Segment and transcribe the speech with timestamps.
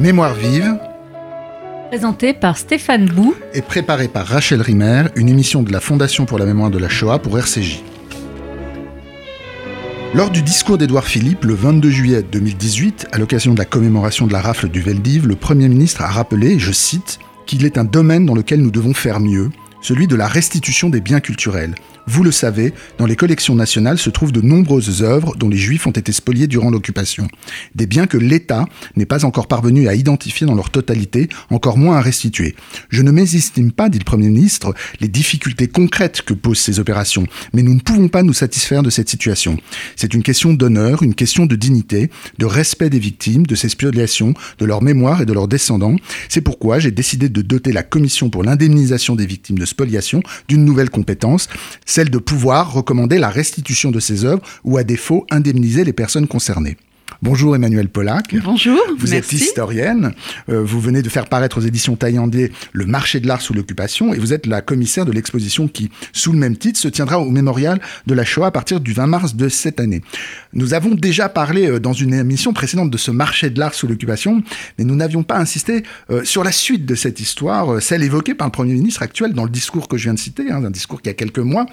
[0.00, 0.78] Mémoire vive,
[1.88, 3.34] Présenté par Stéphane Bou.
[3.52, 6.88] et préparée par Rachel Rimer, une émission de la Fondation pour la mémoire de la
[6.88, 7.82] Shoah pour RCJ.
[10.14, 14.32] Lors du discours d'Édouard Philippe le 22 juillet 2018, à l'occasion de la commémoration de
[14.32, 18.24] la rafle du Veldiv, le Premier ministre a rappelé, je cite, qu'il est un domaine
[18.24, 19.50] dans lequel nous devons faire mieux,
[19.80, 21.74] celui de la restitution des biens culturels.
[22.10, 25.86] Vous le savez, dans les collections nationales se trouvent de nombreuses œuvres dont les Juifs
[25.86, 27.28] ont été spoliés durant l'occupation.
[27.74, 28.64] Des biens que l'État
[28.96, 32.56] n'est pas encore parvenu à identifier dans leur totalité, encore moins à restituer.
[32.88, 37.26] Je ne mésestime pas, dit le Premier ministre, les difficultés concrètes que posent ces opérations,
[37.52, 39.58] mais nous ne pouvons pas nous satisfaire de cette situation.
[39.94, 44.32] C'est une question d'honneur, une question de dignité, de respect des victimes, de ces spoliations,
[44.58, 45.96] de leur mémoire et de leurs descendants.
[46.30, 50.64] C'est pourquoi j'ai décidé de doter la Commission pour l'indemnisation des victimes de spoliation d'une
[50.64, 51.48] nouvelle compétence,
[51.86, 56.26] celle de pouvoir recommander la restitution de ces œuvres ou à défaut indemniser les personnes
[56.26, 56.76] concernées.
[57.20, 58.32] Bonjour Emmanuel Pollack.
[58.44, 60.12] Bonjour, Vous êtes historienne,
[60.48, 64.14] euh, vous venez de faire paraître aux éditions Taillandier Le marché de l'art sous l'occupation
[64.14, 67.28] et vous êtes la commissaire de l'exposition qui, sous le même titre, se tiendra au
[67.28, 70.00] mémorial de la Shoah à partir du 20 mars de cette année.
[70.52, 73.88] Nous avons déjà parlé euh, dans une émission précédente de ce marché de l'art sous
[73.88, 74.44] l'occupation,
[74.78, 78.46] mais nous n'avions pas insisté euh, sur la suite de cette histoire, celle évoquée par
[78.46, 81.02] le Premier ministre actuel dans le discours que je viens de citer, hein, un discours
[81.02, 81.66] qui a quelques mois,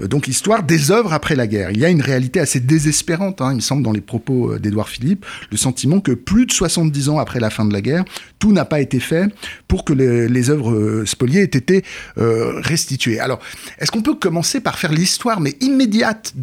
[0.00, 1.70] donc l'histoire des œuvres après la guerre.
[1.70, 4.58] Il y a une réalité assez désespérante, hein, il me semble, dans les propos euh,
[4.58, 8.04] d'Édouard Philippe, le sentiment que plus de 70 ans après la fin de la guerre,
[8.38, 9.32] tout n'a pas été fait
[9.66, 11.84] pour que les, œuvres euh, spoliées aient été
[12.18, 13.20] euh, restituées.
[13.20, 13.40] Alors,
[13.78, 16.34] est-ce qu'on peut commencer par faire l'histoire, mais immédiate,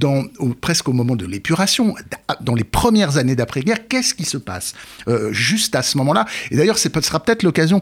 [0.61, 1.95] presque au moment de l'épuration,
[2.41, 4.73] dans les premières années d'après-guerre, qu'est-ce qui se passe
[5.31, 6.25] juste à ce moment-là?
[6.51, 7.81] Et d'ailleurs, ce sera peut-être l'occasion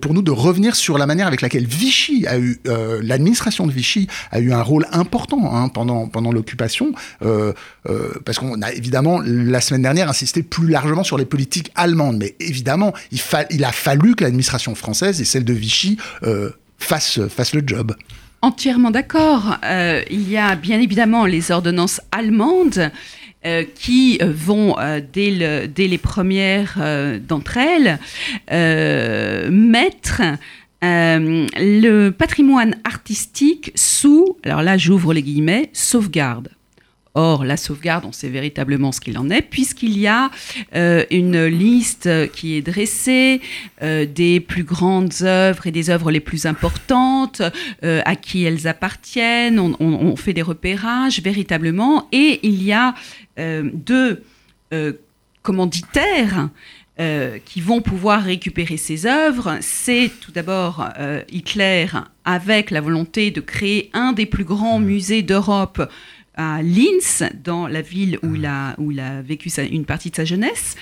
[0.00, 2.60] pour nous de revenir sur la manière avec laquelle Vichy a eu,
[3.02, 8.72] l'administration de Vichy a eu un rôle important hein, pendant, pendant l'occupation, parce qu'on a
[8.72, 13.72] évidemment la semaine dernière insisté plus largement sur les politiques allemandes, mais évidemment, il, a
[13.72, 17.94] fallu que l'administration française et celle de Vichy euh, fassent, le job.
[18.42, 19.56] Entièrement d'accord.
[19.64, 22.90] Euh, il y a bien évidemment les ordonnances allemandes
[23.46, 24.76] euh, qui vont,
[25.12, 26.78] dès, dès les premières
[27.26, 27.98] d'entre elles,
[29.50, 30.22] mettre
[30.82, 36.50] le patrimoine artistique sous, alors là j'ouvre les guillemets, sauvegarde.
[37.14, 40.30] Or, la sauvegarde, on sait véritablement ce qu'il en est, puisqu'il y a
[40.74, 43.40] euh, une liste qui est dressée
[43.82, 47.42] euh, des plus grandes œuvres et des œuvres les plus importantes,
[47.82, 49.58] euh, à qui elles appartiennent.
[49.58, 52.94] On, fait des repérages véritablement, et il y a
[53.36, 54.22] deux
[55.42, 56.48] commanditaires.
[57.44, 60.88] qui vont pouvoir récupérer ces œuvres, c'est tout d'abord
[61.30, 61.86] Hitler
[62.24, 65.80] avec la volonté de créer un des plus grands musées d'Europe
[66.38, 70.08] à Linz, dans la ville où il a, où il a vécu sa- une partie
[70.10, 70.76] de sa jeunesse.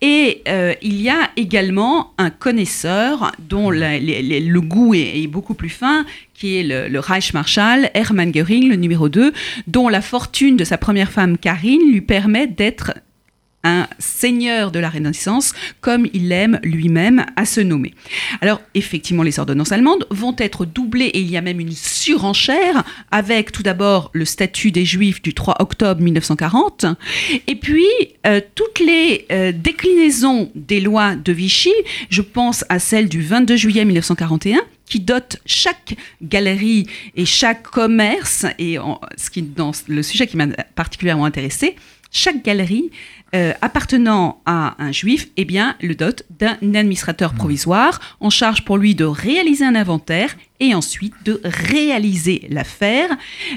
[0.00, 5.20] Et euh, il y a également un connaisseur dont la- les- les- le goût est,
[5.20, 9.32] est beaucoup plus fin, qui est le, le Reichsmarschall Hermann Göring, le numéro 2,
[9.66, 12.94] dont la fortune de sa première femme Karine lui permet d'être
[13.64, 17.94] un seigneur de la Renaissance, comme il aime lui-même à se nommer.
[18.40, 22.84] Alors, effectivement, les ordonnances allemandes vont être doublées et il y a même une surenchère
[23.10, 26.86] avec tout d'abord le statut des Juifs du 3 octobre 1940
[27.46, 27.84] et puis
[28.26, 31.72] euh, toutes les euh, déclinaisons des lois de Vichy,
[32.08, 38.44] je pense à celle du 22 juillet 1941 qui dote chaque galerie et chaque commerce,
[38.58, 38.76] et
[39.16, 41.76] ce qui, dans le sujet qui m'a particulièrement intéressé,
[42.10, 42.90] chaque galerie
[43.34, 48.76] euh, appartenant à un juif, eh bien, le dote d'un administrateur provisoire en charge pour
[48.76, 53.08] lui de réaliser un inventaire et ensuite de réaliser l'affaire,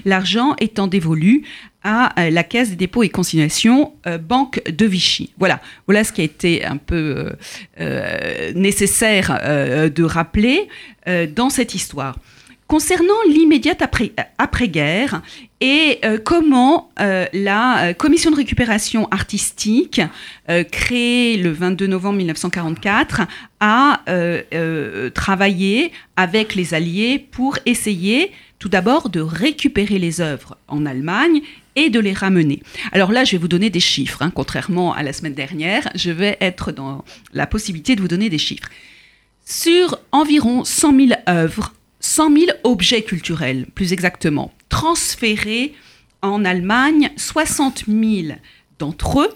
[0.06, 1.44] l'argent étant dévolu
[1.84, 5.34] à euh, la Caisse des dépôts et consignations, euh, Banque de Vichy.
[5.38, 7.34] Voilà, voilà ce qui a été un peu
[7.80, 9.40] euh, nécessaire
[9.94, 10.68] de rappeler
[11.36, 12.16] dans cette histoire.
[12.74, 15.22] Concernant l'immédiate après- après-guerre
[15.62, 20.02] et euh, comment euh, la euh, commission de récupération artistique,
[20.72, 23.22] créée le 22 novembre 1944,
[23.60, 24.02] a
[25.14, 31.42] travaillé avec les Alliés pour essayer tout d'abord de récupérer les œuvres en Allemagne
[31.76, 32.64] et de les ramener.
[32.92, 36.10] Alors là, je vais vous donner des chiffres, hein, contrairement à la semaine dernière, je
[36.10, 38.68] vais être dans la possibilité de vous donner des chiffres.
[39.46, 41.72] Sur environ 100 000 œuvres,
[42.04, 45.74] 100 000 objets culturels, plus exactement, transférés
[46.22, 48.38] en Allemagne, 60 000
[48.78, 49.30] d'entre eux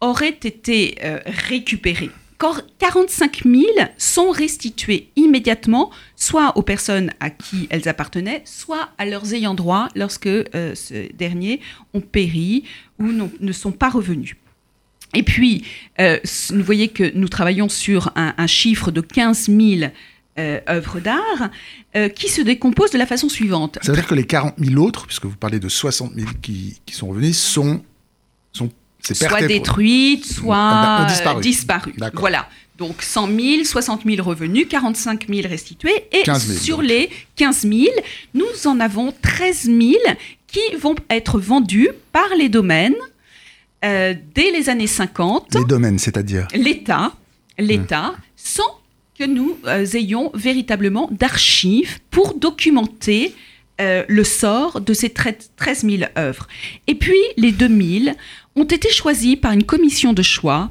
[0.00, 2.10] auraient été euh, récupérés.
[2.38, 3.64] Cor- 45 000
[3.96, 9.88] sont restitués immédiatement, soit aux personnes à qui elles appartenaient, soit à leurs ayants droit
[9.96, 11.60] lorsque euh, ces derniers
[11.94, 12.62] ont péri
[13.00, 13.08] ou
[13.40, 14.36] ne sont pas revenus.
[15.14, 15.64] Et puis,
[15.98, 19.90] vous voyez que nous travaillons sur un, chiffre de 15 000
[20.38, 21.50] œuvres d'art
[22.14, 23.78] qui se décomposent de la façon suivante.
[23.82, 26.80] Ça veut dire que les 40 000 autres, puisque vous parlez de 60 000 qui,
[26.86, 27.82] qui sont revenus, sont,
[28.52, 28.70] sont
[29.02, 31.06] soit détruites, soit
[31.40, 31.94] disparues.
[32.14, 32.48] Voilà.
[32.78, 36.04] Donc 100 000, 60 000 revenus, 45 000 restitués.
[36.12, 37.86] Et sur les 15 000,
[38.34, 39.78] nous en avons 13 000
[40.46, 42.94] qui vont être vendus par les domaines
[43.84, 45.54] euh, dès les années 50.
[45.54, 46.46] Les domaines, c'est-à-dire?
[46.54, 47.12] L'État,
[47.58, 48.78] l'État, sans
[49.18, 53.34] que nous euh, ayons véritablement d'archives pour documenter
[53.80, 56.46] euh, le sort de ces 13 000 œuvres.
[56.86, 58.14] Et puis les 2000
[58.54, 60.70] ont été choisis par une commission de choix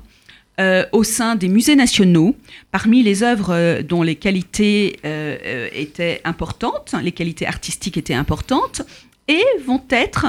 [0.59, 2.35] euh, au sein des musées nationaux,
[2.71, 4.99] parmi les œuvres dont les qualités
[5.73, 8.81] étaient importantes, les qualités artistiques étaient importantes,
[9.27, 10.25] et vont être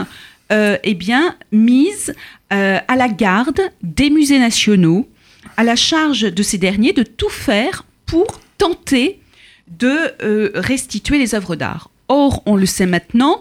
[0.51, 2.15] eh bien, mises
[2.51, 5.09] à la garde des musées nationaux,
[5.57, 9.21] à la charge de ces derniers de tout faire pour tenter
[9.69, 11.91] de restituer les œuvres d'art.
[12.09, 13.41] Or, on le sait maintenant,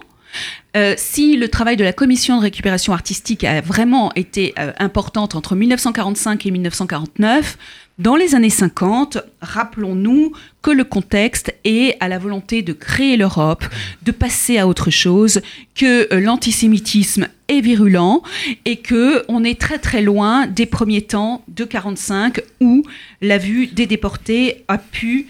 [0.76, 5.34] euh, si le travail de la commission de récupération artistique a vraiment été euh, importante
[5.36, 7.58] entre 1945 et 1949,
[8.00, 13.66] dans les années 50, rappelons-nous que le contexte est à la volonté de créer l'Europe,
[14.04, 15.42] de passer à autre chose,
[15.74, 18.22] que euh, l'antisémitisme est virulent
[18.66, 22.84] et que on est très très loin des premiers temps de 45 où
[23.22, 25.28] la vue des déportés a pu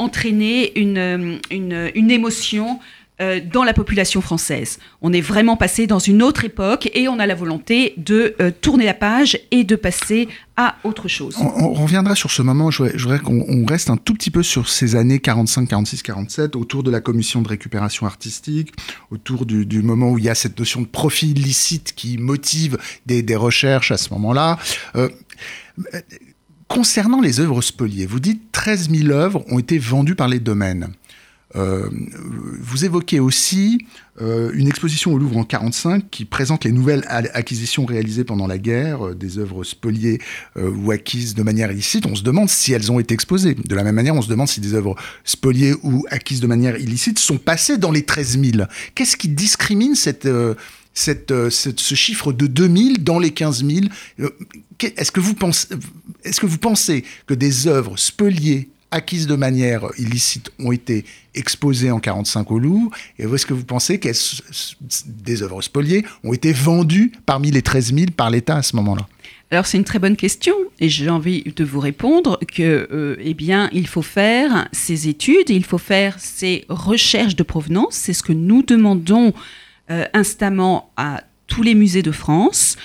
[0.00, 2.80] entraîner une, une, une émotion
[3.18, 4.78] euh, dans la population française.
[5.00, 8.50] On est vraiment passé dans une autre époque et on a la volonté de euh,
[8.60, 10.28] tourner la page et de passer
[10.58, 11.34] à autre chose.
[11.38, 14.96] On, reviendra sur ce moment, je voudrais, qu'on reste un tout petit peu sur ces
[14.96, 18.74] années 45, 46, 47, autour de la commission de récupération artistique,
[19.10, 22.76] autour du, moment où il y a cette notion de profit illicite qui motive
[23.06, 24.58] des, recherches à ce moment-là.
[24.94, 25.08] Euh,
[26.68, 30.92] concernant les œuvres spoliées, vous dites 13 000 œuvres ont été vendues par les domaines.
[31.56, 31.88] Euh,
[32.60, 33.86] vous évoquez aussi
[34.20, 38.58] euh, une exposition au Louvre en 1945 qui présente les nouvelles acquisitions réalisées pendant la
[38.58, 40.20] guerre, euh, des œuvres spoliées
[40.56, 42.06] ou acquises de manière illicite.
[42.06, 43.54] On se demande si elles ont été exposées.
[43.54, 46.78] De la même manière, on se demande si des œuvres spoliées ou acquises de manière
[46.78, 48.68] illicite sont passées dans les 13 000.
[48.94, 50.56] Qu'est-ce qui discrimine ce
[51.94, 53.86] chiffre de 2000 dans les 15 000
[54.80, 55.68] Est-ce que, vous pensez,
[56.24, 61.04] est-ce que vous pensez que des œuvres spoliées acquises de manière illicite ont été
[61.34, 64.08] exposées en 45 au Louvre Et est-ce que vous pensez que
[65.06, 69.06] des œuvres spoliées ont été vendues parmi les 13 000 par l'État à ce moment-là?
[69.50, 73.32] Alors c'est une très bonne question et j'ai envie de vous répondre que euh, eh
[73.32, 78.24] bien il faut faire ces études, il faut faire ces recherches de provenance, c'est ce
[78.24, 79.32] que nous demandons
[79.90, 82.76] euh, instamment à tous les musées de France,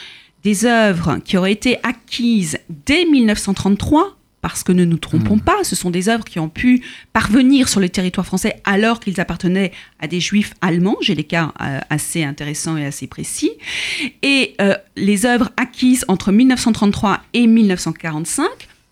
[0.43, 5.41] des œuvres qui auraient été acquises dès 1933 parce que ne nous trompons hmm.
[5.41, 6.83] pas, ce sont des œuvres qui ont pu
[7.13, 10.97] parvenir sur le territoire français alors qu'ils appartenaient à des juifs allemands.
[11.01, 13.51] J'ai des cas euh, assez intéressants et assez précis.
[14.21, 18.47] Et euh, les œuvres acquises entre 1933 et 1945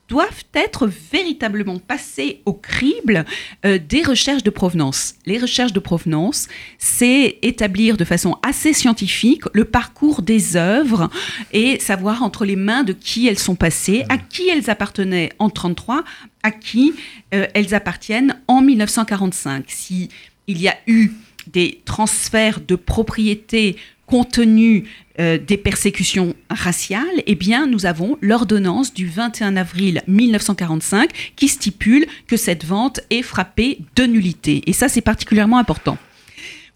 [0.10, 3.26] doivent être véritablement passés au crible
[3.66, 5.16] euh, des recherches de provenance.
[5.26, 6.48] Les recherches de provenance,
[6.78, 11.10] c'est établir de façon assez scientifique le parcours des œuvres
[11.54, 15.50] et savoir entre les mains de qui elles sont passées, à qui elles appartenaient en
[15.50, 16.04] 1933,
[16.44, 16.94] à qui
[17.34, 19.66] euh, elles appartiennent en 1945.
[19.68, 20.10] Si
[20.48, 21.12] il y a eu
[21.48, 23.78] des transferts de propriété
[24.10, 24.86] compte tenu
[25.20, 32.08] euh, des persécutions raciales, eh bien, nous avons l'ordonnance du 21 avril 1945 qui stipule
[32.28, 34.64] que cette vente est frappée de nullité.
[34.66, 35.98] Et ça, c'est particulièrement important.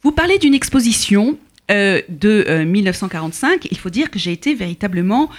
[0.04, 1.38] Vous parlez d'une exposition
[1.72, 3.66] euh, de 1945.
[3.66, 5.30] Euh, Il faut dire que j'ai été véritablement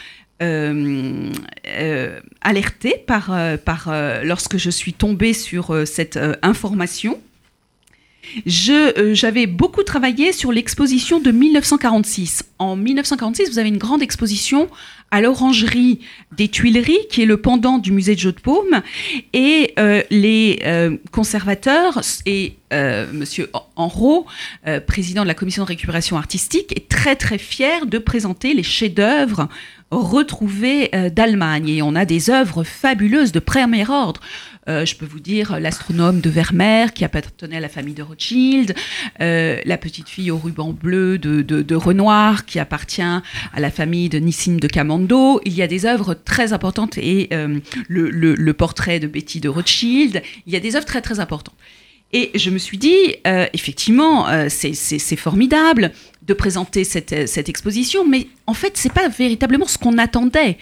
[2.42, 3.34] alertée par,
[3.64, 7.18] par lorsque je suis tombée sur cette information
[8.68, 12.44] euh, j'avais beaucoup travaillé sur l'exposition de 1946.
[12.58, 14.68] En 1946, vous avez une grande exposition
[15.10, 16.00] à l'Orangerie
[16.36, 18.82] des Tuileries, qui est le pendant du musée de Jeux de Paume,
[19.32, 22.56] et euh, les euh, conservateurs et
[23.12, 24.26] Monsieur Enrault,
[24.88, 29.48] président de la commission de récupération artistique, est très très fier de présenter les chefs-d'œuvre
[29.92, 31.68] retrouvés d'Allemagne.
[31.68, 34.20] Et on a des œuvres fabuleuses de premier ordre.
[34.68, 38.74] Euh, je peux vous dire l'astronome de Vermeer qui appartenait à la famille de Rothschild,
[39.20, 43.22] euh, la petite fille au ruban bleu de, Renoir qui appartient à
[43.58, 45.40] la famille de Nissim de Camando.
[45.44, 50.22] Il y a des œuvres très importantes et euh, le, portrait de Betty de Rothschild.
[50.46, 51.56] Il y a des œuvres très très importantes.
[52.12, 53.16] Et je me suis dit,
[53.52, 55.90] effectivement, c'est formidable
[56.22, 60.56] de présenter cette, cette, exposition, mais en fait, c'est pas véritablement ce qu'on attendait.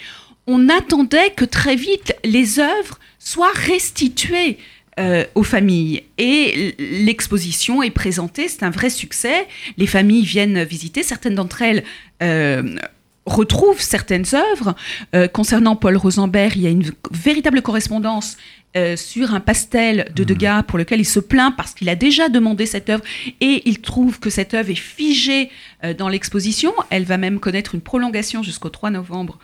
[0.47, 4.59] On attendait que très vite les œuvres soient restituées
[5.01, 6.03] euh, aux familles.
[6.19, 9.47] Et l'exposition est présentée, c'est un vrai succès.
[9.79, 11.83] Les familles viennent visiter, certaines d'entre elles
[12.23, 12.77] euh,
[13.25, 14.75] retrouvent certaines œuvres.
[15.15, 18.37] Euh, concernant Paul Rosenberg, il y a une véritable correspondance
[18.97, 20.65] sur un pastel de Degas mmh.
[20.65, 23.05] pour lequel il se plaint parce qu'il a déjà demandé cette œuvre
[23.43, 25.51] et il trouve que cette œuvre est figée
[25.99, 26.73] dans l'exposition.
[26.89, 29.39] Elle va même connaître une prolongation jusqu'au 3 novembre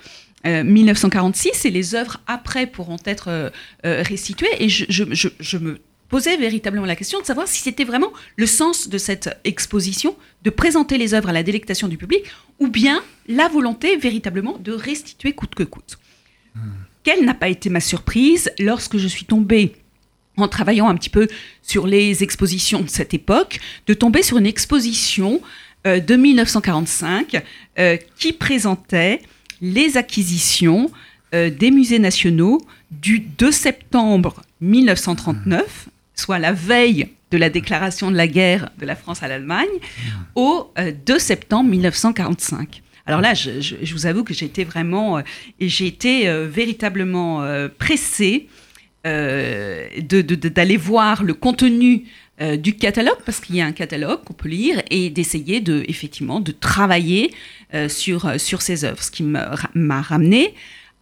[0.44, 3.50] 1946 euh, et les œuvres après pourront être euh,
[3.84, 4.48] euh, restituées.
[4.60, 5.78] Et je, me
[6.08, 10.50] posais véritablement la question de savoir si c'était vraiment le sens de cette exposition, de
[10.50, 12.22] présenter les œuvres à la délectation du public,
[12.60, 15.98] ou bien la volonté véritablement de restituer coûte que coûte.
[16.54, 16.60] Hmm.
[17.02, 19.72] Quelle n'a pas été ma surprise lorsque je suis tombée
[20.36, 21.26] en travaillant un petit peu
[21.62, 25.40] sur les expositions de cette époque, de tomber sur une exposition
[25.84, 27.42] de 1945
[28.18, 29.20] qui présentait
[29.60, 30.90] les acquisitions
[31.34, 32.58] euh, des musées nationaux
[32.90, 38.96] du 2 septembre 1939, soit la veille de la déclaration de la guerre de la
[38.96, 39.68] France à l'Allemagne,
[40.34, 42.82] au 2 euh, septembre 1945.
[43.04, 45.22] Alors là, je, vous avoue que j'ai été vraiment, euh,
[45.60, 47.46] et j'ai été véritablement
[47.78, 48.48] pressée
[49.04, 52.04] d'aller voir le contenu
[52.58, 56.40] du catalogue, parce qu'il y a un catalogue qu'on peut lire, et d'essayer de, effectivement,
[56.40, 57.32] de travailler
[57.74, 60.54] euh, sur, euh, sur ces œuvres, ce qui m'a ramené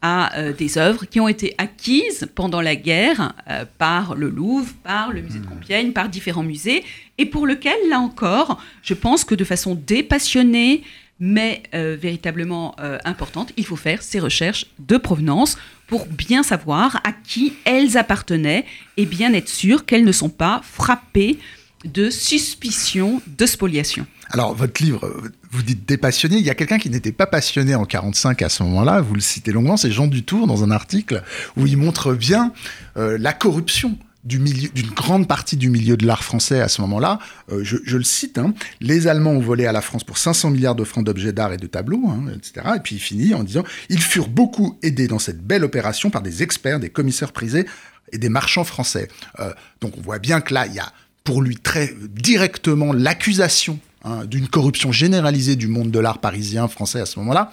[0.03, 3.35] à euh, des œuvres qui ont été acquises pendant la guerre
[3.79, 5.49] par le Louvre, par le musée de mmh.
[5.49, 6.83] Compiègne, par différents musées,
[7.19, 10.83] et pour lequel, là encore, je pense que de façon dépassionnée,
[11.19, 15.57] mais véritablement importante, il faut faire ces recherches de provenance
[15.87, 18.65] pour bien savoir à qui elles appartenaient
[18.97, 21.39] et bien être sûr qu'elles ne sont pas frappées
[21.85, 24.07] de suspicion de spoliation.
[24.31, 26.39] Alors, votre livre, vous dites dépassionné.
[26.39, 29.01] Il y a quelqu'un qui n'était pas passionné en 45 à ce moment-là.
[29.01, 29.77] Vous le citez longuement.
[29.77, 31.23] C'est Jean Dutour dans un article
[31.57, 32.53] où il montre bien
[32.97, 33.97] euh, la corruption
[34.27, 37.21] d'une grande partie du milieu de l'art français à ce moment-là.
[37.53, 38.55] Euh, je, le cite, hein.
[38.81, 41.57] les Allemands ont volé à la France pour 500 milliards de francs d'objets d'art et
[41.57, 42.67] de tableaux, hein, etc.
[42.77, 46.23] Et puis il finit en disant, ils furent beaucoup aidés dans cette belle opération par
[46.23, 47.67] des experts, des commissaires prisés
[48.13, 49.09] et des marchands français.
[49.39, 50.93] Euh, donc on voit bien que là, il y a
[51.23, 57.01] pour lui très directement l'accusation hein, d'une corruption généralisée du monde de l'art parisien, français
[57.01, 57.53] à ce moment-là.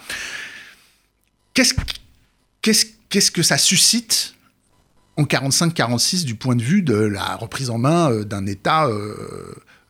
[1.54, 1.74] Qu'est-ce,
[2.62, 4.33] qu'est-ce, que ça suscite
[5.16, 9.14] en 45-46 du point de vue de la reprise en main euh, d'un État euh,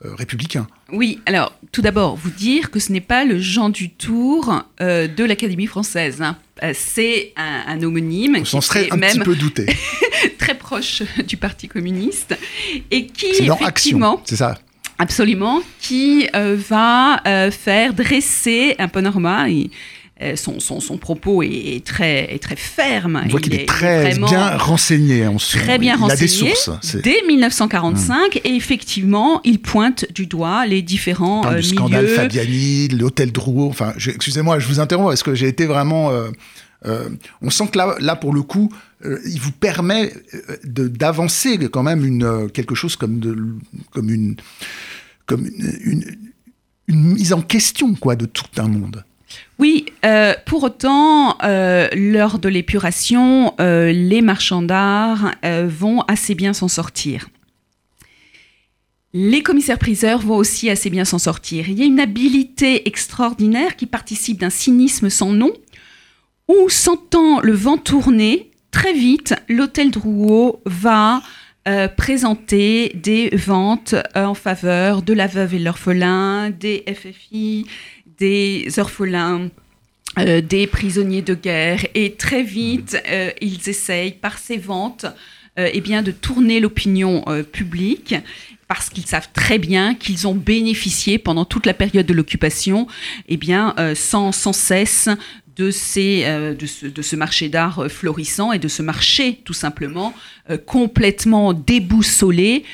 [0.04, 3.90] euh, républicain Oui, alors tout d'abord, vous dire que ce n'est pas le Jean du
[3.90, 6.22] Tour de l'Académie française.
[6.22, 6.36] Hein.
[6.74, 8.36] c'est un, homonyme.
[8.40, 9.66] On s'en serait un petit peu douté.
[10.38, 12.36] très proche du Parti communiste
[12.90, 14.58] et qui effectivement, c'est ça.
[14.98, 19.48] Absolument, qui euh, va euh, faire dresser un panorama.
[20.36, 23.22] Son, son, son, propos est, très, est très ferme.
[23.24, 25.26] On voit qu'il est, très bien renseigné.
[25.26, 26.30] On très bien renseigné.
[26.32, 26.96] Il a des sources.
[26.96, 31.56] Dès 1945, et effectivement, il pointe du doigt les différents milieux.
[31.56, 33.68] Le scandale Fabiani, l'hôtel Drouot.
[33.68, 36.12] Enfin, excusez-moi, je vous interromps parce que j'ai été vraiment.
[37.42, 38.70] on sent que là, là, pour le coup,
[39.04, 40.12] il vous permet
[40.64, 43.36] d'avancer quand même une, quelque chose comme, de,
[43.90, 44.36] comme une
[45.26, 46.04] comme une,
[46.88, 49.04] mise en question quoi de tout un monde.
[49.58, 55.32] Oui, euh, pour autant, euh, lors de l'épuration, euh, les marchands d'art
[55.66, 57.28] vont assez bien s'en sortir.
[59.12, 61.68] Les commissaires-priseurs vont aussi assez bien s'en sortir.
[61.68, 65.52] Il y a une habileté extraordinaire qui participe d'un cynisme sans nom,
[66.48, 71.22] où, sentant le vent tourner, très vite, l'hôtel Drouot va
[71.96, 77.66] présenter des ventes en faveur de la veuve et l'orphelin, des FFI,
[78.18, 79.50] des orphelins.
[80.16, 82.96] Euh, des prisonniers de guerre et très vite
[83.40, 85.06] ils essayent par ces ventes
[85.56, 88.14] eh bien de tourner l'opinion publique
[88.68, 92.86] parce qu'ils savent très bien qu'ils ont bénéficié pendant toute la période de l'occupation,
[93.28, 95.08] eh bien, sans, sans cesse
[95.56, 99.40] de, ces, euh, de, ce, de, ce, marché d'art euh, florissant et de ce marché
[99.44, 100.12] tout simplement
[100.50, 102.64] euh, complètement déboussolé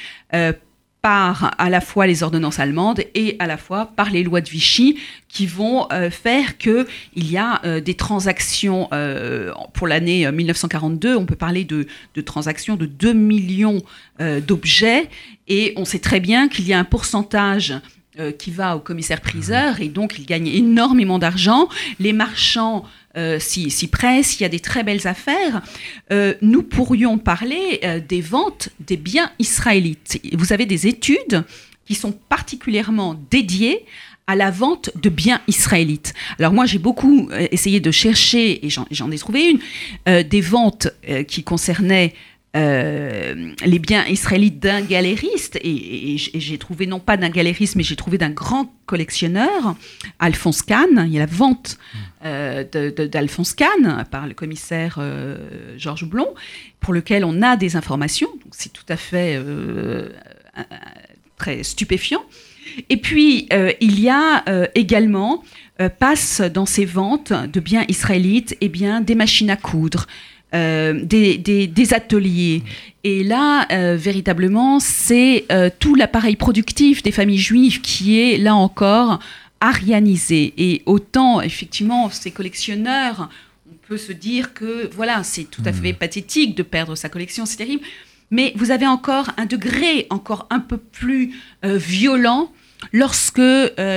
[1.03, 4.49] par à la fois les ordonnances allemandes et à la fois par les lois de
[4.49, 8.89] Vichy qui vont faire que il y a des transactions
[9.73, 13.81] pour l'année 1942 on peut parler de, de, transactions de 2 millions
[14.19, 15.09] d'objets
[15.49, 17.75] et on sait très bien qu'il y a un pourcentage
[18.19, 21.69] euh, qui va au commissaire-priseur et donc il gagne énormément d'argent.
[22.01, 22.85] Les marchands
[23.17, 25.63] euh, s'y pressent, il y a des très belles affaires.
[26.13, 30.21] Euh, nous pourrions parler des ventes des biens israélites.
[30.33, 31.45] Vous avez des études
[31.87, 33.85] qui sont particulièrement dédiées
[34.27, 36.15] à la vente de biens israélites.
[36.39, 39.51] Alors moi, j'ai beaucoup essayé de chercher, et j'en ai trouvé
[40.07, 40.87] une, des ventes
[41.27, 42.15] qui concernaient
[42.57, 47.95] euh, les biens israélites d'un galériste, et, j'ai trouvé non pas d'un galériste, mais j'ai
[47.95, 49.77] trouvé d'un grand collectionneur,
[50.19, 51.05] Alphonse Kahn.
[51.07, 51.79] Il y a la vente
[52.25, 52.65] euh,
[53.07, 56.35] d'Alphonse Kahn par le commissaire euh, Georges Blond,
[56.81, 58.31] pour lequel on a des informations.
[58.51, 59.41] C'est tout à fait
[61.37, 62.25] très stupéfiant.
[62.89, 63.49] Et puis,
[63.81, 65.45] il y a également,
[66.01, 70.07] passe dans ces ventes de biens israélites, et eh bien, des machines à coudre,
[70.53, 72.63] euh, des, ateliers.
[73.05, 78.57] Et là, euh, véritablement, c'est euh, tout l'appareil productif des familles juives qui est, là
[78.57, 79.21] encore,
[79.61, 80.53] arianisé.
[80.59, 83.29] Et autant, effectivement, ces collectionneurs,
[83.71, 85.97] on peut se dire que, voilà, c'est tout à fait hmm.
[85.97, 87.85] pathétique de perdre sa collection, c'est terrible.
[88.33, 92.53] Mais vous avez encore un degré encore un peu plus violent
[92.93, 93.41] lorsque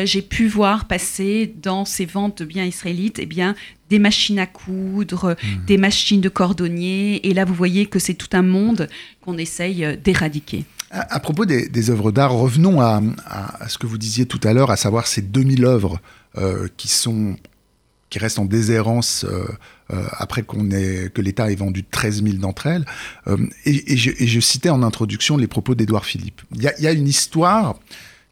[0.06, 3.56] j'ai pu voir passer dans ces ventes de biens israélites eh bien,
[3.94, 5.66] des machines à coudre, hmm.
[5.68, 7.28] des machines de cordonnier.
[7.28, 8.90] Et là, vous voyez que c'est tout un monde
[9.22, 10.66] qu'on essaye euh, d'éradiquer.
[10.90, 13.02] À, propos des, œuvres d'art, revenons à,
[13.68, 16.00] ce que vous disiez tout à l'heure, à savoir ces 2000 œuvres
[16.38, 17.36] euh, qui sont
[18.12, 19.44] qui restent en déshérence euh,
[20.12, 22.86] après qu'on ait, que l'État ait vendu 13 000 d'entre elles.
[23.66, 26.44] Et, je, citais en introduction les propos d'Édouard Philippe.
[26.54, 27.80] Il y, a une histoire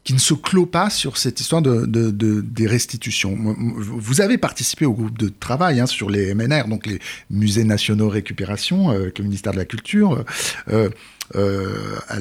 [0.04, 3.36] qui ne se clôt pas sur cette histoire de, des restitutions.
[3.36, 6.98] Vous avez participé au groupe de travail hein, sur les MNR, donc les
[7.30, 10.24] musées nationaux récupération, euh, avec le ministère de la Culture.
[10.68, 10.90] Euh,
[11.34, 12.18] euh, à,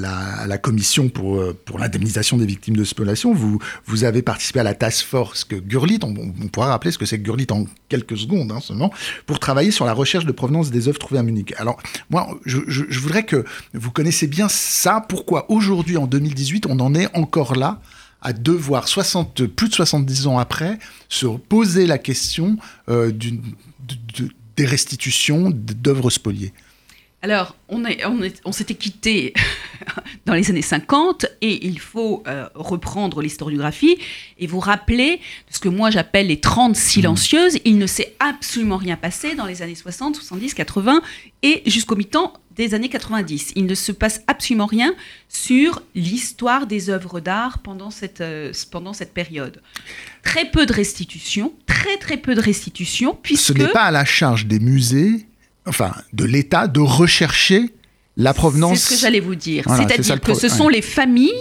[0.48, 3.34] la, commission pour, euh, pour l'indemnisation des victimes de spoliation.
[3.34, 6.14] Vous, avez participé à la task force que Gurlit, on,
[6.48, 8.92] pourra rappeler ce que c'est que Gurlit en quelques secondes hein, seulement,
[9.26, 11.54] pour travailler sur la recherche de provenance des œuvres trouvées à Munich.
[11.58, 11.78] Alors,
[12.10, 12.60] moi, je,
[13.00, 15.06] voudrais que vous connaissez bien ça.
[15.08, 17.82] Pourquoi aujourd'hui, en 2018, on en est encore là
[18.22, 23.12] à devoir, 60, plus de 70 ans après, se poser la question euh,
[24.56, 26.54] des restitutions d'œuvres spoliées?
[27.24, 27.84] Alors, on,
[28.46, 29.34] on, s'était quitté
[30.26, 33.98] dans les années 50 et il faut euh, reprendre l'historiographie
[34.40, 37.60] et vous rappeler ce que moi j'appelle les 30 silencieuses.
[37.64, 41.02] Il ne s'est absolument rien passé dans les années 60, 70, 80
[41.44, 43.54] et jusqu'au mi-temps des années 90.
[43.56, 44.96] Il ne se passe absolument rien
[45.30, 49.62] sur l'histoire des œuvres d'art pendant cette, euh, pendant cette période.
[50.24, 53.46] Très peu de restitutions, très très peu de restitutions, puisque...
[53.46, 55.28] Ce n'est pas à la charge des musées
[55.66, 57.74] enfin, de l'État de rechercher
[58.18, 58.80] la provenance.
[58.80, 59.66] C'est ce que j'allais vous dire.
[59.68, 61.32] C'est-à-dire que ce sont les familles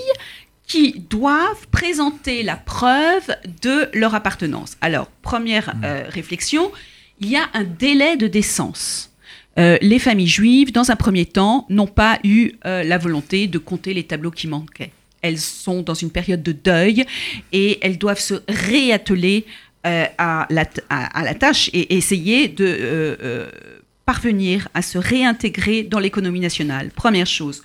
[0.66, 4.76] qui doivent présenter la preuve de leur appartenance.
[4.80, 5.84] Alors, première hmm.
[5.84, 6.70] euh, réflexion,
[7.18, 9.10] il y a un délai de décence.
[9.58, 13.58] Euh, les familles juives, dans un premier temps, n'ont pas eu euh, la volonté de
[13.58, 14.92] compter les tableaux qui manquaient.
[15.22, 17.04] Elles sont dans une période de deuil
[17.52, 19.44] et elles doivent se réatteler
[19.82, 23.48] à la, à, la, tâche et essayer de
[24.10, 26.90] parvenir à se réintégrer dans l'économie nationale.
[26.90, 27.62] Première chose.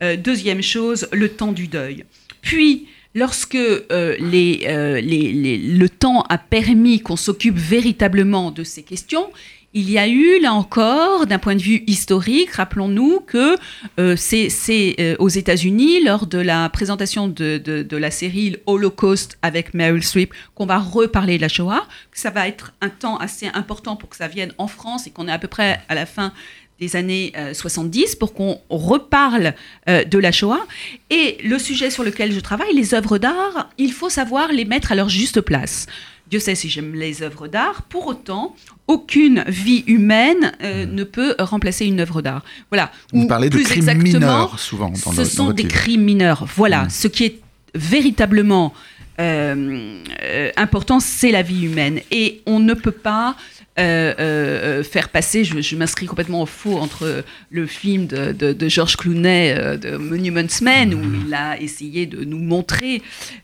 [0.00, 2.06] Euh, deuxième chose, le temps du deuil.
[2.40, 9.28] Puis, lorsque euh, euh, le temps a permis qu'on s'occupe véritablement de ces questions,
[9.74, 13.56] il y a eu, là encore, d'un point de vue historique, rappelons-nous que
[13.98, 20.02] euh, c'est euh, aux États-Unis, lors de la présentation de, la série Holocaust avec Meryl
[20.02, 23.96] Streep, qu'on va reparler de la Shoah, que ça va être un temps assez important
[23.96, 26.32] pour que ça vienne en France et qu'on est à peu près à la fin
[26.78, 29.54] des années 70 euh, pour qu'on reparle
[29.86, 30.66] de la Shoah.
[31.10, 34.92] Et le sujet sur lequel je travaille, les œuvres d'art, il faut savoir les mettre
[34.92, 35.86] à leur juste place.
[36.32, 37.82] Dieu sait si j'aime les œuvres d'art.
[37.82, 42.42] Pour autant, aucune vie humaine euh, ne peut remplacer une œuvre d'art.
[42.70, 42.90] Voilà.
[43.12, 44.94] Vous parlez de crimes mineurs souvent.
[44.94, 46.46] ce sont des crimes mineurs.
[46.56, 46.84] Voilà.
[46.84, 46.88] Hmm.
[46.88, 47.40] Ce qui est
[47.74, 48.72] véritablement
[49.20, 52.00] euh, euh, important, c'est la vie humaine.
[52.10, 53.36] Et on ne peut pas
[53.78, 58.96] euh, euh, faire passer, je, m'inscris complètement au faux entre le film de, de, Georges
[58.96, 63.00] Clooney, euh, de Monuments Men, où il a essayé de nous montrer,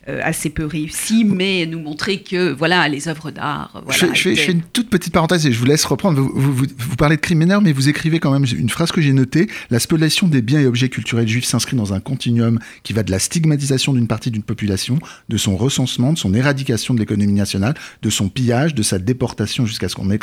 [0.06, 3.82] assez peu réussi, mais nous montrer que voilà, les œuvres d'art.
[3.86, 6.20] Voilà, je, fais, une toute petite parenthèse et je vous laisse reprendre.
[6.20, 9.12] Vous, vous, vous, parlez de criminels, mais vous écrivez quand même une phrase que j'ai
[9.12, 9.48] notée.
[9.70, 13.10] La spoliation des biens et objets culturels juifs s'inscrit dans un continuum qui va de
[13.10, 17.74] la stigmatisation d'une partie d'une population, de son recensement, de son éradication de l'économie nationale,
[18.02, 20.17] de son pillage, de sa déportation jusqu'à ce qu'on ait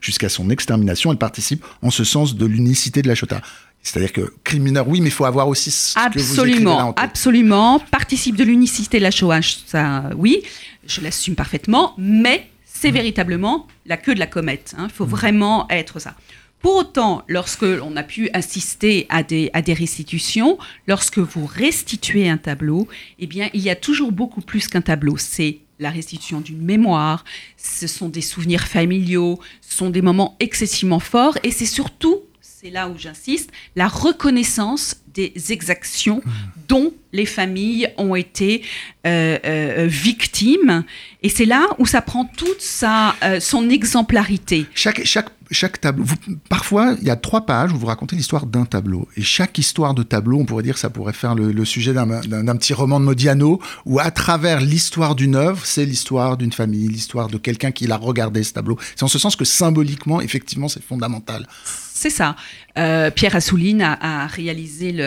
[0.00, 3.40] jusqu'à son extermination, elle participe en ce sens de l'unicité de la Chota.
[3.82, 7.78] C'est-à-dire que crime mineur, oui, mais il faut avoir aussi ce absolument, que vous Absolument,
[7.78, 10.42] participe de l'unicité de la Shoah, ça, oui,
[10.88, 14.74] je l'assume parfaitement, mais c'est véritablement la queue de la comète.
[14.76, 14.88] Il hein.
[14.92, 15.10] faut mmh.
[15.10, 16.14] vraiment être ça.
[16.60, 22.28] Pour autant, lorsque l'on a pu assister à des, à des restitutions, lorsque vous restituez
[22.28, 22.88] un tableau,
[23.20, 25.16] eh bien, il y a toujours beaucoup plus qu'un tableau.
[25.16, 27.24] C'est la restitution d'une mémoire,
[27.56, 32.70] ce sont des souvenirs familiaux, ce sont des moments excessivement forts, et c'est surtout, c'est
[32.70, 36.30] là où j'insiste, la reconnaissance des exactions mmh.
[36.68, 38.62] dont les familles ont été
[39.06, 40.84] euh, euh, victimes.
[41.22, 44.66] Et c'est là où ça prend toute sa, euh, son exemplarité.
[44.74, 46.04] Chaque, chaque, chaque tableau,
[46.48, 49.08] parfois, il y a trois pages où vous racontez l'histoire d'un tableau.
[49.16, 52.74] Et chaque histoire de tableau, on pourrait dire, ça pourrait faire le, sujet d'un petit
[52.74, 57.38] roman de Modiano, où à travers l'histoire d'une œuvre, c'est l'histoire d'une famille, l'histoire de
[57.38, 58.76] quelqu'un qui l'a regardé, ce tableau.
[58.94, 61.46] C'est en ce sens que symboliquement, effectivement, c'est fondamental.
[61.64, 62.36] C'est ça.
[62.74, 65.05] Pierre Assouline a, réalisé le,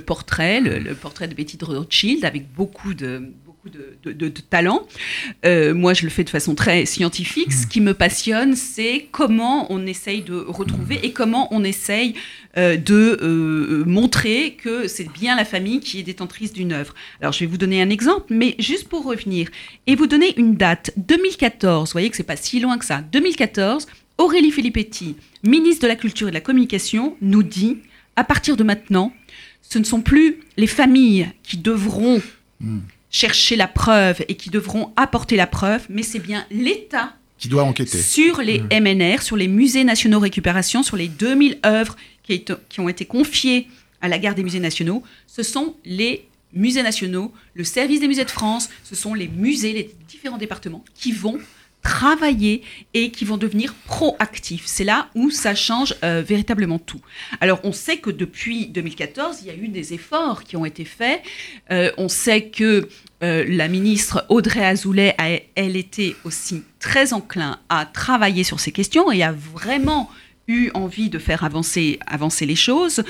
[0.00, 4.86] portrait, le, portrait de Betty de Rothschild avec beaucoup de, beaucoup de, talent.
[5.44, 7.52] Euh, moi, je le fais de façon très scientifique.
[7.52, 12.14] Ce qui me passionne, c'est comment on essaye de retrouver et comment on essaye
[12.56, 16.94] euh, de euh, montrer que c'est bien la famille qui est détentrice d'une œuvre.
[17.20, 19.48] Alors, je vais vous donner un exemple, mais juste pour revenir
[19.86, 20.92] et vous donner une date.
[20.96, 23.02] 2014, vous voyez que c'est pas si loin que ça.
[23.12, 23.86] 2014,
[24.18, 27.78] Aurélie Filippetti, ministre de la Culture et de la Communication, nous dit
[28.16, 29.12] à partir de maintenant,
[29.62, 32.20] ce ne sont plus les familles qui devront
[33.10, 37.64] chercher la preuve et qui devront apporter la preuve, mais c'est bien l'État qui doit
[37.64, 39.22] enquêter sur les MNR, hmm.
[39.22, 43.66] sur les musées nationaux récupération, sur les 2000 œuvres qui, qui, ont été confiées
[44.02, 45.02] à la garde des musées nationaux.
[45.26, 49.72] Ce sont les musées nationaux, le service des musées de France, ce sont les musées,
[49.72, 51.38] les différents départements qui vont
[51.90, 52.62] travailler
[52.94, 54.62] et qui vont devenir proactifs.
[54.66, 57.00] C'est là où ça change euh, véritablement tout.
[57.40, 60.84] Alors on sait que depuis 2014, il y a eu des efforts qui ont été
[60.84, 61.20] faits.
[61.72, 62.88] Euh, on sait que
[63.24, 68.70] euh, la ministre Audrey Azoulay a, elle, été aussi très enclin à travailler sur ces
[68.70, 70.08] questions et a vraiment
[70.50, 73.02] eu envie de faire avancer, avancer les choses,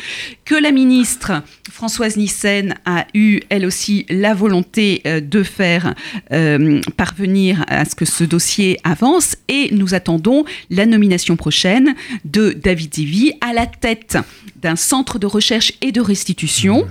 [0.45, 5.95] que la ministre Françoise Nyssen a eu, elle aussi, la volonté euh, de faire
[6.33, 9.37] euh, parvenir à ce que ce dossier avance.
[9.49, 14.19] Et nous attendons la nomination prochaine de David Zivy à la tête
[14.57, 16.87] d'un centre de recherche et de restitution,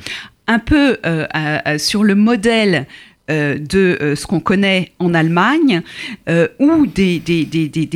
[0.47, 2.87] un peu euh, sur le modèle
[3.29, 5.81] de euh, ce qu'on connaît en Allemagne,
[6.27, 7.21] euh, où des,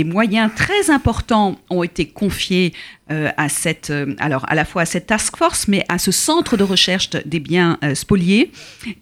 [0.05, 2.73] moyens très importants ont été confiés
[3.09, 6.63] à cette, alors à la fois à cette task force, mais à ce centre de
[6.63, 8.49] recherche des biens spoliés,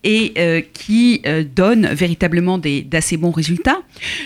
[0.04, 1.22] et qui
[1.56, 3.80] donne véritablement d'assez bons résultats,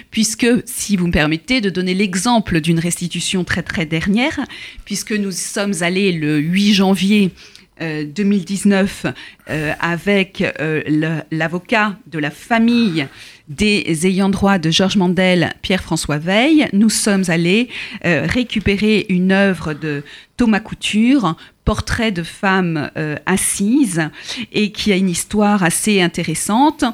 [0.09, 4.39] puisque, si vous me permettez de donner l'exemple d'une restitution très très dernière,
[4.85, 7.31] puisque nous sommes allés le 8 janvier
[7.79, 9.11] 2019 euh,
[9.49, 13.07] euh, avec euh, l'avocat de la famille
[13.47, 17.69] des ayants droit de Georges Mandel, Pierre-François Veil, nous sommes allés
[18.03, 20.01] récupérer une œuvre de
[20.35, 22.89] Thomas Couture, portrait de femme
[23.27, 24.09] assise,
[24.51, 26.85] et qui a une histoire assez intéressante.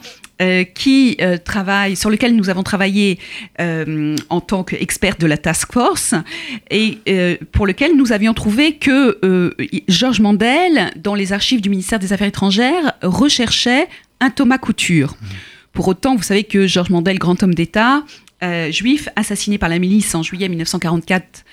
[0.42, 3.20] Euh, qui euh, travaille, sur lequel nous avons travaillé
[3.60, 6.16] euh, en tant qu'experts de la task force,
[6.72, 6.98] et
[7.52, 9.20] pour lequel nous avions trouvé que
[9.88, 13.88] Georges Mandel, dans les archives du ministère des Affaires étrangères, recherchait
[14.20, 15.12] un Thomas Couture.
[15.12, 15.26] Mmh.
[15.74, 18.04] Pour autant, vous savez que Georges Mandel, grand homme d'État,
[18.72, 21.44] juif, assassiné par la milice en juillet 1944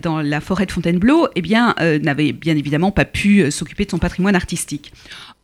[0.00, 3.98] dans la forêt de Fontainebleau, eh bien, n'avait bien évidemment pas pu s'occuper de son
[3.98, 4.92] patrimoine artistique.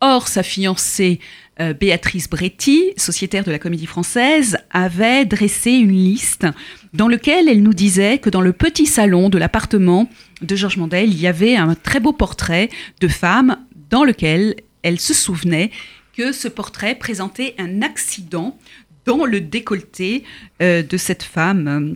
[0.00, 1.20] Or, sa fiancée
[1.60, 6.46] euh, Béatrice Bretti, sociétaire de la Comédie Française, avait dressé une liste
[6.94, 10.08] dans laquelle elle nous disait que dans le petit salon de l'appartement
[10.42, 12.70] de Georges Mandel, il y avait un très beau portrait
[13.00, 13.58] de femme
[13.90, 15.70] dans lequel elle se souvenait
[16.16, 18.58] que ce portrait présentait un accident
[19.04, 20.24] dans le décolleté
[20.62, 21.94] euh, de cette femme euh,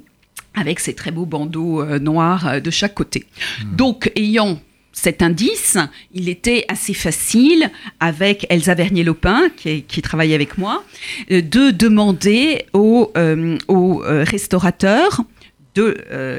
[0.55, 3.25] avec ses très beaux bandeaux noirs de chaque côté.
[3.65, 3.77] Mmh.
[3.77, 4.61] Donc, ayant
[4.95, 5.77] cet indice,
[6.13, 10.85] il était assez facile avec Elsa Vernier-Lopin, qui, qui, travaille avec moi,
[11.31, 15.23] euh, de demander aux, euh, euh, restaurateurs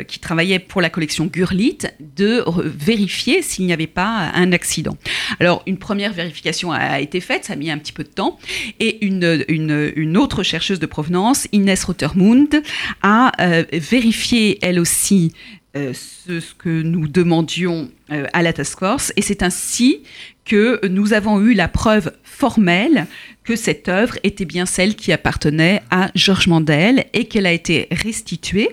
[0.08, 4.98] qui travaillaient pour la collection Gurlit de vérifier s'il n'y avait pas un accident.
[5.42, 8.40] Alors, une première vérification a été faite, ça a mis un petit peu de temps,
[8.80, 12.62] et une, une, autre chercheuse de provenance, Inès Rottermund,
[13.02, 13.34] a
[13.74, 15.34] vérifié elle aussi
[15.76, 19.14] ce, que nous demandions à la task force.
[19.16, 20.04] Et c'est ainsi
[20.46, 23.08] que nous avons eu la preuve formelle
[23.44, 27.88] que cette œuvre était bien celle qui appartenait à Georges Mandel et qu'elle a été
[27.92, 28.70] restituée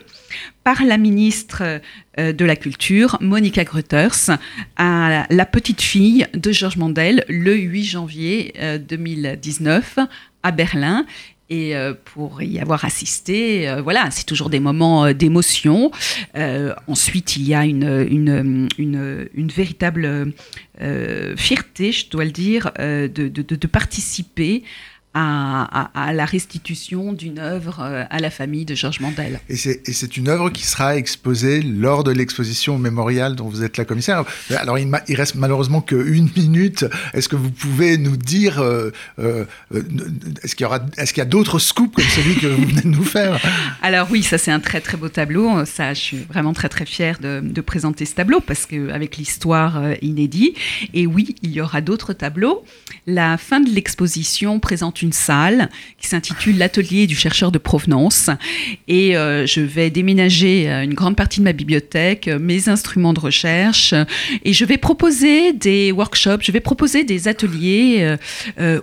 [0.65, 1.81] par la ministre
[2.19, 4.31] euh, de la Culture, Monica Gruters,
[4.77, 8.55] à la petite fille de Georges Mandel le 8 janvier
[8.89, 10.03] 2019 euh,
[10.43, 11.07] à Berlin
[11.53, 15.91] et euh, pour y avoir assisté, voilà, c'est toujours des moments d'émotion.
[16.87, 18.69] ensuite, il y a une,
[19.55, 20.33] véritable
[21.37, 24.63] fierté, je dois le dire, de participer
[25.15, 29.41] à, la restitution d'une œuvre euh, à la famille de Georges Mandel.
[29.49, 33.85] Et c'est une œuvre qui sera exposée lors de l'exposition mémoriale dont vous êtes la
[33.85, 34.25] commissaire.
[34.51, 36.87] Alors il, il reste malheureusement qu'une minute.
[37.13, 39.45] Est-ce que vous pouvez nous dire, euh, euh,
[40.43, 42.83] est-ce qu'il y, aura, est qu'il y a d'autres scoops comme celui que vous venez
[42.83, 43.39] de nous faire?
[43.83, 45.65] Alors oui, ça c'est un très très beau tableau.
[45.67, 49.83] Ça, je suis vraiment très très fière de, de présenter ce tableau parce qu'avec l'histoire
[50.01, 50.57] inédite.
[50.95, 52.65] Et oui, il y aura d'autres tableaux.
[53.07, 58.31] La fin de l'exposition présente une salle qui s'intitule l'atelier du chercheur de provenance.
[58.89, 63.13] Et euh, je vais déménager euh, une grande partie de ma bibliothèque, euh, mes instruments
[63.13, 63.95] de recherche,
[64.45, 68.17] et je vais proposer des workshops, je vais proposer des ateliers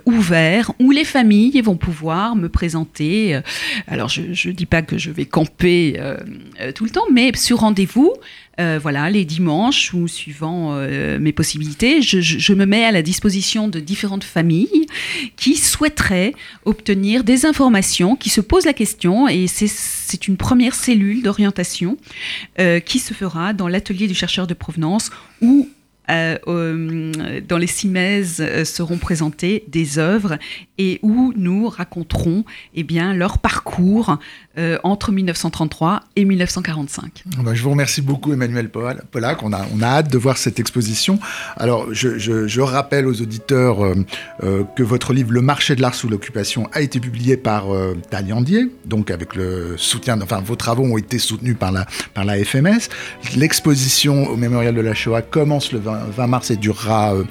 [0.06, 3.40] ouverts où les familles vont pouvoir me présenter.
[3.86, 6.00] alors je ne dis pas que je vais camper
[6.74, 8.12] tout le temps, mais sur rendez-vous,
[8.58, 13.68] euh, voilà, les dimanches ou suivant euh, mes possibilités, je, me mets à la disposition
[13.68, 14.86] de différentes familles
[15.36, 16.34] qui souhaiteraient
[16.64, 21.96] obtenir des informations, qui se posent la question, et c'est une première cellule d'orientation
[22.58, 25.10] euh, qui se fera dans l'atelier du chercheur de provenance
[25.40, 25.68] où
[26.10, 30.38] euh, dans les CIMES euh, seront présentées des œuvres
[30.78, 32.44] et où nous raconterons
[32.74, 34.18] eh bien, leur parcours
[34.58, 37.24] euh, entre 1933 et 1945.
[37.38, 40.36] Ah bah, je vous remercie beaucoup Emmanuel Pollack, on a, on a hâte de voir
[40.36, 41.18] cette exposition.
[41.56, 43.78] Alors je, je, rappelle aux auditeurs
[44.40, 47.66] que votre livre Le marché de l'art sous l'occupation a été publié par
[48.10, 52.42] Taliandier, donc avec le soutien, enfin vos travaux ont été soutenus par la, par la
[52.44, 52.88] FMS.
[53.36, 57.24] L'exposition au mémorial de la Shoah commence le 20 20 mars et durera euh,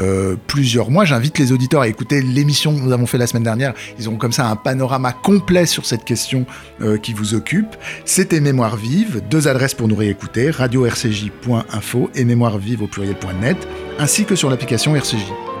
[0.00, 1.04] euh, plusieurs mois.
[1.04, 3.74] J'invite les auditeurs à écouter l'émission que nous avons fait la semaine dernière.
[3.98, 6.46] Ils auront comme ça un panorama complet sur cette question
[6.80, 7.76] euh, qui vous occupe.
[8.04, 13.56] C'était Mémoire vive, deux adresses pour nous réécouter, radio-rcj.info et mémoire vive au pluriel.net,
[13.98, 15.55] ainsi que sur l'application RCJ.